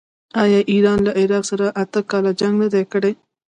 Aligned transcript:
آیا 0.43 0.59
ایران 0.71 0.99
له 1.05 1.11
عراق 1.19 1.43
سره 1.51 1.65
اته 1.81 1.99
کاله 2.11 2.31
جنګ 2.39 2.53
نه 2.63 2.67
دی 2.73 2.83
کړی؟ 2.91 3.11